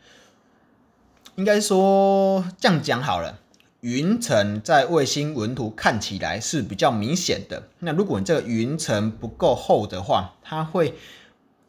[1.35, 3.39] 应该说这样讲好了，
[3.87, 7.68] 云层在卫星纹图看起来是比较明显的。
[7.79, 10.94] 那如果你这个云层不够厚的话，它会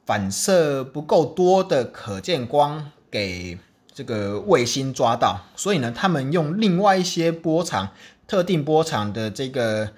[0.04, 3.60] 反射不够多的可见光给
[3.94, 5.42] 这个卫星抓到。
[5.56, 7.90] 所以呢，他们用另外一些波长、
[8.28, 9.92] 特定波长的这个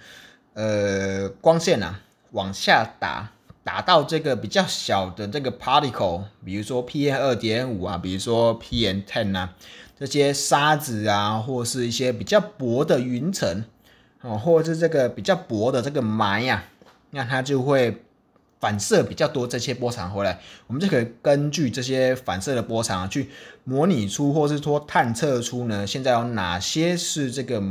[0.55, 2.01] 呃光线啊
[2.31, 3.31] 往下打。
[3.61, 9.53] 打到这个比较小的这个 particle，比如说 PM 二点五啊，比如说 PM ten 啊，
[9.99, 13.63] 这些沙子啊，或是一些比较薄的云层，
[14.21, 16.63] 哦，或者是这个比较薄的这个霾呀，
[17.11, 18.03] 那它就会
[18.59, 20.39] 反射比较多这些波长回来。
[20.67, 23.29] 我们就可以根据这些反射的波长去
[23.63, 27.61] 模拟出，或是说探测出呢，现在有哪些是这个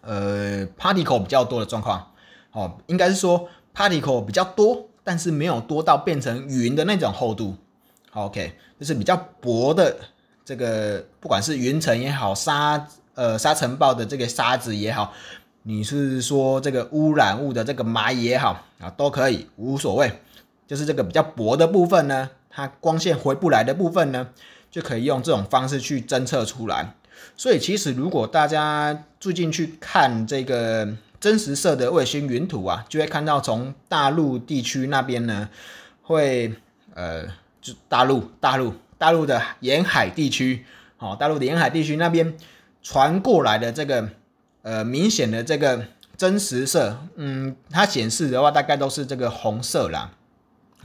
[0.00, 2.12] 呃 particle 比较多的状况。
[2.52, 3.48] 哦，应该是说。
[3.74, 7.56] particle 比较多，但是没有多到变成云的那种厚度。
[8.12, 9.96] OK，就是比较薄的
[10.52, 15.14] 这个，不管是云层也好，沙呃沙尘暴的这个沙子也好，
[15.62, 20.12] 你是说这个污染物的这个霾也好啊，都可以无所谓。
[20.66, 24.28] 就是这个比较薄的部分呢，它光线回不来的部分呢，
[24.70, 26.92] 就可以用这种方式去侦测出来。
[27.34, 30.94] 所以其实如果大家最近去看这个。
[31.22, 35.48] 真实色的卫星云图啊，就会看到从大陆地区那边呢，
[36.02, 36.52] 会
[36.94, 37.22] 呃，
[37.60, 40.64] 就大陆大陆大陆的沿海地区，
[40.98, 42.36] 哦，大陆的沿海地区那边
[42.84, 44.08] 传过来的这个
[44.62, 45.86] 呃明显的这个
[46.16, 50.12] 真实色，嗯，它显示的话大概都是这个红色啦。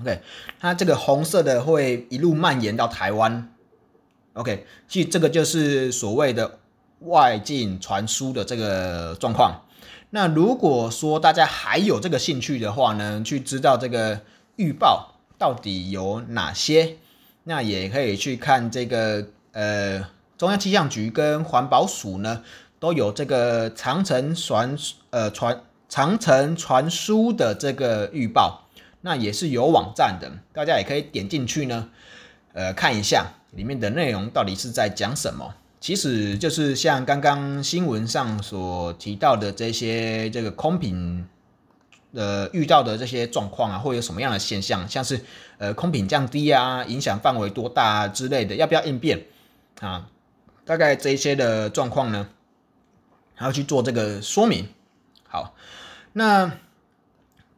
[0.01, 0.19] OK，
[0.59, 3.51] 它这个红色的会一路蔓延到台湾。
[4.33, 6.57] OK，其实这个就是所谓的
[7.01, 9.61] 外境传输的这个状况。
[10.09, 14.21] 那如果说大家还有这个兴趣的话呢，去知道这个
[14.55, 16.97] 预报到底有哪些，
[17.47, 20.05] 那也可以去看这个呃
[20.37, 22.43] 中央气象局跟环保署呢
[22.77, 24.77] 都有这个长城传
[25.11, 28.67] 呃传长城传输的这个预报，
[28.99, 31.89] 那也是有网站的，大家也可以点进去呢，
[32.51, 35.55] 呃看一下里面的内容到底是在讲什么。
[35.79, 41.25] 其实就是像刚刚新闻上所提到的这些这个空瓶
[42.17, 44.89] 呃遇到的这些状况啊，会有什么样的现象？
[44.89, 45.23] 像是
[45.57, 49.25] 呃空品降低啊，影响范围多大啊之类的，要不要应变
[49.79, 50.09] 啊？
[50.65, 52.27] 大概这些的状况呢，
[53.35, 54.67] 还要去做这个说明。
[55.29, 55.55] 好，
[56.13, 56.51] 那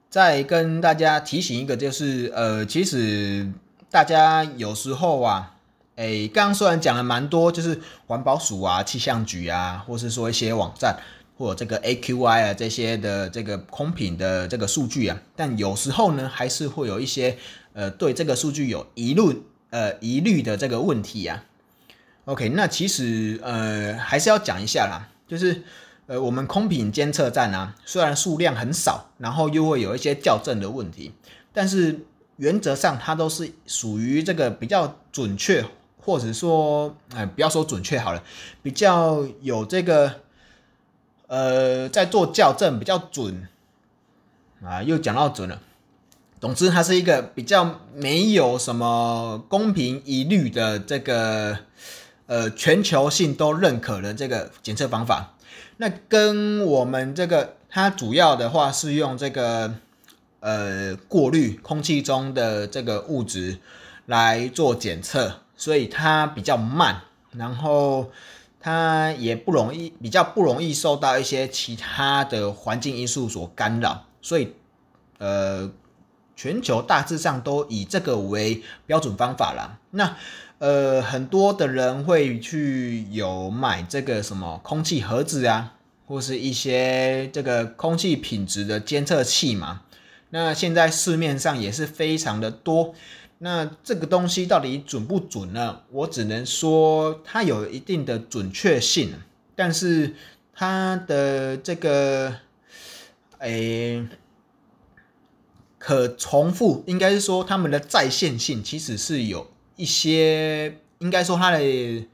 [0.10, 3.52] 再跟大家提醒一个，就是呃，其实
[3.90, 5.56] 大家有时候啊。
[6.02, 10.98] 哎，刚刚虽然讲了蛮多，就是环保署啊、气象局啊，或是说一些网站
[11.40, 17.38] 或这个 AQI 啊这些的这个空品的这个数据啊，但有时候呢，还是会有一些
[17.72, 21.46] 呃对这个数据有疑虑呃疑虑的这个问题啊。
[22.26, 25.64] OK，那其实呃还是要讲一下啦，就是
[26.08, 31.14] 呃我们空品监测站啊，虽然数量很少，然后又会有一些校正的问题，
[31.54, 32.02] 但是
[32.36, 35.66] 原则上它都是属于这个比较准确。
[36.02, 38.24] 或者说，哎，不要说准确好了，
[38.64, 40.22] 比较有这个，
[41.30, 43.48] 呃，在做校正比较准
[44.66, 45.62] 啊，又讲到准了。
[46.42, 51.60] 总之，它是一个比较没有什么公平疑虑的这个，
[52.26, 55.36] 呃，全球性都认可的这个检测方法。
[55.78, 59.76] 那跟我们这个，它主要的话是用这个，
[60.40, 63.60] 呃，过滤空气中的这个物质
[64.08, 67.02] 来做检测，所以它比较慢，
[67.34, 68.10] 然后
[68.60, 74.54] 它也不容易，比较不容易受到一些其他的环境因素所干扰，所以，
[75.18, 75.72] 呃。
[76.42, 79.78] 全球大致上都以这个为标准方法啦。
[79.92, 80.16] 那
[80.60, 85.74] 呃，很多的人会去有买这个什么空气盒子啊，
[86.08, 89.82] 或是一些这个空气品质的监测器嘛。
[90.30, 92.94] 那现在市面上也是非常的多。
[93.40, 95.82] 那这个东西到底准不准呢？
[95.92, 99.14] 我只能说它有一定的准确性，
[99.56, 100.14] 但是
[100.54, 102.36] 它的这个，
[103.40, 104.08] 诶。
[105.82, 112.06] 可重复应该是说他们的在线性其实是有一些，应该说它的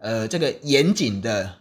[0.00, 1.56] 呃这个严谨的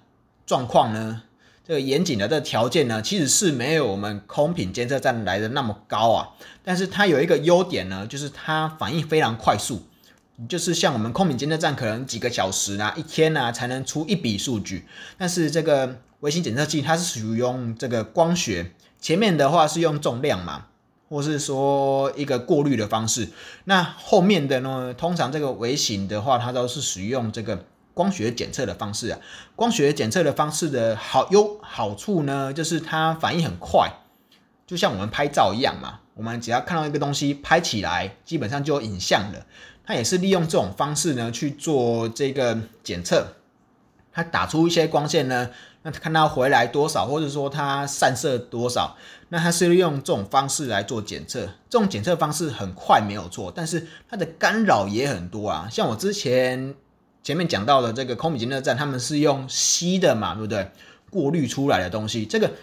[0.46, 1.24] 状况呢，
[1.70, 6.30] 这个严谨的这个条件呢，其实是没有我们空品监测站来的那么高啊。
[6.64, 9.84] 但是它有一个优点呢，就是它反应非常快速，
[10.48, 14.88] 就是像我们空品监测站可能几个小时啊、一天啊才能出一笔数据，
[15.20, 20.66] 但是这个微型检测器它是属于用这个光学，前面的话是用重量嘛。
[21.08, 23.30] 或是说一个过滤的方式，
[23.66, 24.94] 那后面的呢？
[24.96, 27.66] 通常这个微型的话，它都是使用这个
[28.00, 29.20] 光学检测的方式啊。
[29.58, 33.92] 光学检测的方式的好优好处呢，就是它反应很快，
[34.66, 36.00] 就像我们拍照一样嘛。
[36.14, 39.46] 我们只要看到一个东西拍起来，基本上就有影像了。
[39.86, 43.36] 它也是利用这种方式呢去做这个检测，
[44.14, 45.50] 它打出一些光线呢。
[45.82, 48.96] 那看它回来多少，或者说它散射多少，
[49.28, 51.42] 那它是利用这种方式来做检测。
[51.70, 55.68] 这种检测方式很快没有错，但是它的干扰也很多啊。
[55.70, 56.76] 像我之前
[57.30, 60.72] 前面讲到的这个空米监测站，他们是用吸的嘛，对不对？
[61.12, 62.54] 过滤出来的东西，这个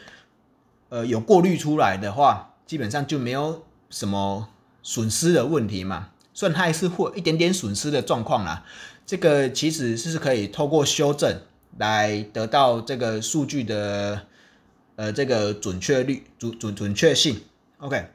[0.89, 4.49] 呃有过滤出来的话，基本上就没有什么
[4.83, 6.09] 损失的问题嘛。
[6.35, 8.65] 虽然它还是会一点点损失的状况啦，
[9.07, 11.41] 这个其实是可以透过修正。
[11.79, 14.23] 来得到这个数据的
[14.97, 17.41] 呃这个准确率准准准确性
[17.79, 18.09] ，OK，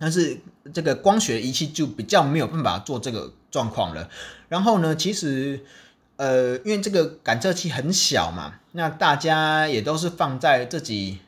[0.00, 0.40] 但是
[0.72, 4.08] 这个光学仪器就比较没有办法做这个状况了。
[4.48, 5.60] 然后呢，其实
[6.16, 11.18] 呃因为这个感测器很小嘛，那大家也都是放在自己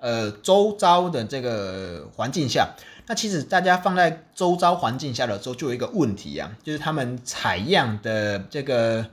[0.00, 2.70] 呃周遭的这个环境下。
[3.06, 9.04] 那其实大家放在周遭环境下的时候，就有一个问题啊，就是他们采样的这个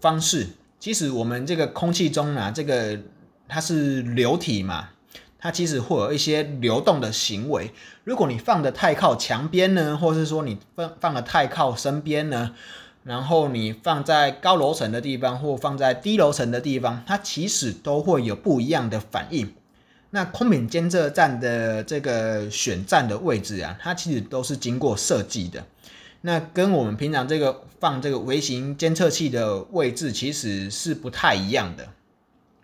[0.00, 0.46] 方式。
[0.78, 2.98] 其实我们这个空气中啊，这个
[3.48, 4.88] 它是流体嘛，
[5.42, 7.72] 它其实会有一些流动的行为。
[8.04, 12.54] 如果你放的太靠墙边呢，或是说你放放的太靠身边呢，
[13.02, 19.52] 然后你放在高楼层的地方或放在低楼层的地方，它其实都会有不一样的反应。
[20.10, 25.64] 那空品监测站的这个选站的位置啊，它其实都是经过设计的。
[26.20, 31.88] 那跟我们平常这个放这个微型监测器的位置其实是不太一样的。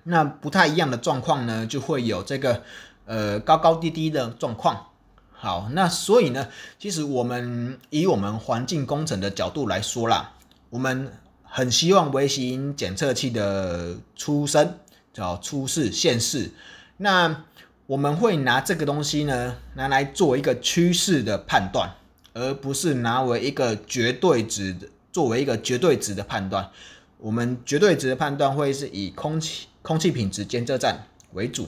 [0.09, 2.62] 那不太一样的状况呢，就会有这个
[3.04, 4.86] 呃高高低低的状况。
[5.30, 6.48] 好，那所以呢，
[6.78, 10.32] 其实我们以我们环境工程的角度来说啦，
[10.70, 14.78] 我们很希望微型检测器的出生
[15.12, 16.50] 叫出世现世。
[16.96, 17.44] 那
[17.86, 21.94] 我们会拿这个东西呢，拿来做一个趋势的判断。
[22.34, 26.70] 而不是拿为一个绝对值的，作为一个绝对值的判断。
[27.18, 31.66] 我们绝对值的判断会是以空气空气品质监测站为主。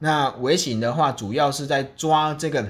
[0.00, 2.68] 那微型的话，主要是在抓这个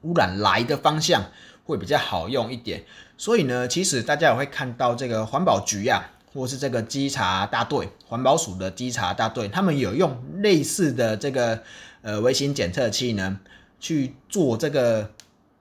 [0.00, 1.22] 污染来的方向
[1.66, 2.82] 会比较好用一点。
[3.18, 11.62] 所以呢，其实大家也会看到这个环保局呀，或是这个稽查大队、环保署的稽查大队，他们有用类似的这个
[12.00, 13.38] 呃微型检测器呢
[13.78, 15.10] 去做这个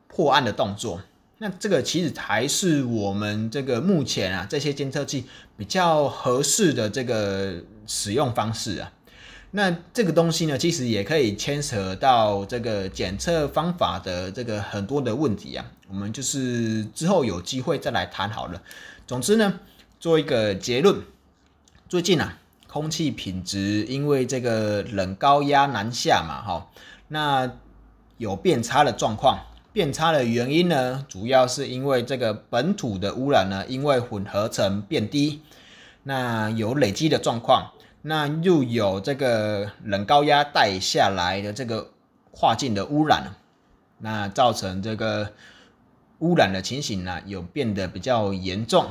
[0.07, 1.01] 破案的动作。
[1.39, 5.25] 那这个其实才是我们这个目前啊这些监测器
[5.57, 7.55] 比较合适的这个
[7.87, 8.91] 使用方式啊。
[9.51, 15.65] 那这个东西呢，其实也可以牵扯到这个检测方法的这个很多的问题啊。
[15.89, 18.61] 我们就是之后有机会再来谈好了。
[19.05, 19.59] 总之呢，
[19.99, 21.01] 做一个结论，
[21.89, 26.71] 最近啊，空气品质因为这个冷高压南下嘛，哈，
[27.09, 27.51] 那
[28.17, 29.47] 有变差的状况。
[29.73, 35.41] 变差的原因呢，主要是因为这个本土的污染呢，因为混合层变低，
[36.03, 37.71] 那有累积的状况，
[38.01, 41.91] 那又有这个冷高压带下来的这个
[42.31, 43.35] 跨境的污染，
[43.99, 45.33] 那造成这个
[46.19, 48.87] 污染的情形呢，有变得比较严重。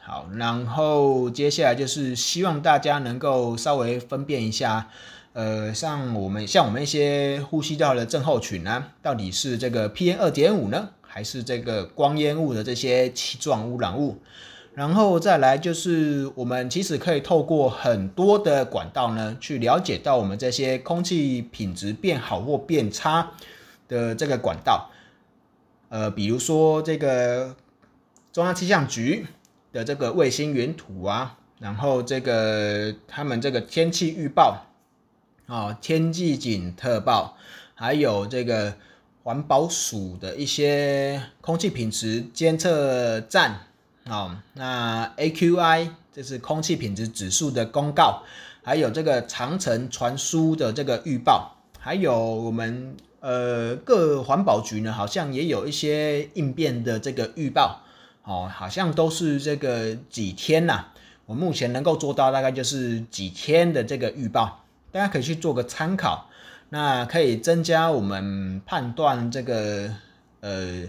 [0.00, 4.88] 好，然后接下来就是希望大家能够稍微分辨一下。
[5.34, 14.18] 呃，像我们像我们一些呼吸道的症候群呢，到底是这个 PM 二点五呢，还是这个光烟雾的这些气状污染物？
[14.78, 23.32] 然后再来就是我们其实可以透过很多的管道呢，去了解到我们这些空气品质变好或变差
[23.88, 24.88] 的这个管道。
[25.88, 27.56] 呃，比如说这个
[28.32, 29.26] 中央气象局
[29.72, 34.64] 的这个卫星云图啊，然后这个他们这个天气预报。
[35.46, 37.36] 啊，天气警特报，
[37.74, 38.74] 还有这个
[39.24, 43.67] 环保署的一些空气品质监测站，
[44.08, 48.22] 哦，那 AQI 这是空气品质指数的公告，
[48.62, 57.82] 还有这个长城传输的这个预报，还有我们呃各环保局呢，好像也有一些应变的这个预报，
[58.24, 60.86] 哦，好像都是这个几天呐，
[61.26, 64.64] 我目前能够做到大概就是几天的这个预报。
[64.90, 66.30] 大家可以去做个参考，
[66.70, 69.94] 那可以增加我们判断这个
[70.40, 70.84] 呃，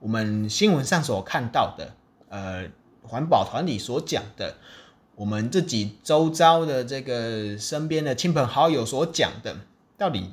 [0.00, 1.94] 我们新闻上所看到的
[2.28, 2.68] 呃，
[3.02, 4.56] 环保团体所讲的，
[5.16, 9.56] 我们自己周遭的这个身边的亲朋好友所讲的，
[9.96, 10.32] 到底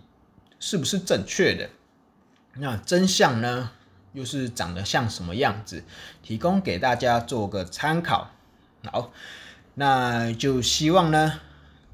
[0.60, 1.70] 是不是正确的？
[2.56, 3.72] 那真相呢，
[4.14, 5.84] 又是长得像什么样子？
[6.22, 8.32] 提供给大家做个参考。
[8.92, 9.12] 好，
[9.76, 11.40] 那就希望呢。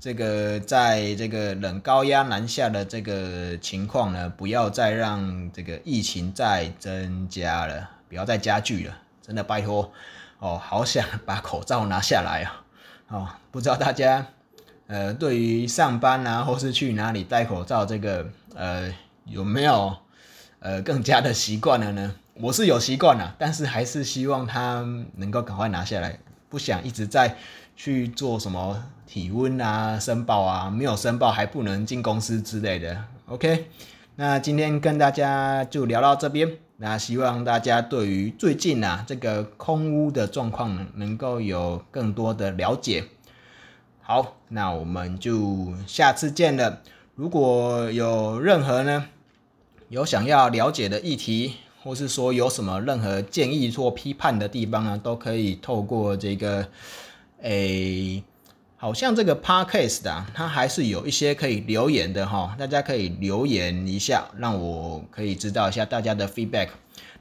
[0.04, 9.91] 这个在这个冷高压南下的这个情况呢，不要再让这个疫情再增加了，不要再加剧了，真的拜托
[10.39, 12.63] 哦，好想把口罩拿下来啊！
[13.09, 14.26] 哦，不知道大家
[14.88, 18.93] 呃对于上班啊或是去哪里戴口罩这个呃
[19.26, 19.95] 有没有
[20.59, 22.15] 呃更加的习惯了呢？
[22.36, 26.19] 我是有习惯了，但是还是希望他能够赶快拿下来，
[26.49, 27.38] 不想一直在。
[27.74, 33.05] 去做什么体温啊、申报啊，没有申报还不能进公司之类的。
[33.26, 33.72] OK，
[34.17, 36.57] 那今天跟大家就聊到这边。
[36.84, 43.04] 那希望大家对于最近啊这个空屋的状况能够有更多的了解。
[44.02, 46.82] 好，那我们就下次见了。
[47.14, 49.06] 如果有任何呢
[49.90, 56.68] 有想要了解的议题，或是说有什么任何建议或批判的地方呢，都可以透过这个。
[57.44, 58.24] 诶，
[58.82, 66.70] 好像这个 podcast 啊，它还是有一些可以留言的哈，大家可以留言一下，让我可以知道一下大家的 feedback。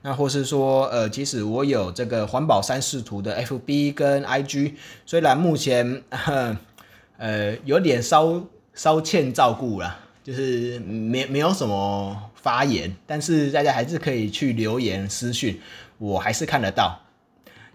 [0.01, 4.73] 那或是说，呃，其实我有这个环保三视图的 FB 跟 IG，
[5.05, 6.03] 虽然目前
[7.19, 8.43] 呃有点稍
[8.73, 15.61] 稍欠照顾了，就是没没有什么发言，但是大家还是可以去留言私讯，
[15.99, 16.99] 我还是看得到。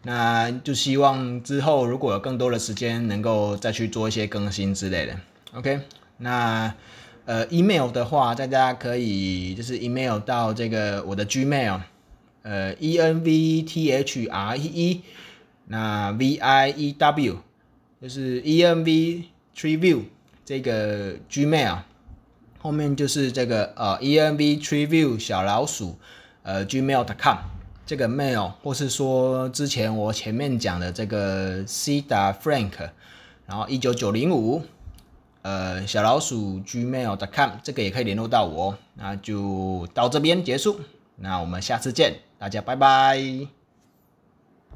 [0.06, 5.20] 那就希望之后如果有更多的时间，能够再去做一些更新之类的。
[5.54, 5.80] OK，
[6.18, 6.72] 那
[7.26, 11.82] 呃，email 的话，大家可以就是 email 到这个我的 Gmail，
[12.44, 15.02] 呃，e n v t h r e e，
[15.66, 17.38] 那 v i e w，
[18.00, 19.24] 就是 e n v
[19.56, 20.04] tree view
[20.46, 21.80] 这个 Gmail，
[22.60, 25.98] 后面就是这个呃 e n v tree view 小老鼠
[26.44, 27.55] 呃 gmail.com。
[27.86, 32.72] 这个 mail，或是说之前我前面讲的这个 c 打 frank，
[33.46, 34.64] 然后一九九零五，
[35.44, 38.76] 呃小老鼠 gmail.com，这个也可以联络到我。
[38.96, 40.80] 那就到这边结束，
[41.18, 43.55] 那我们下次见，大家拜拜。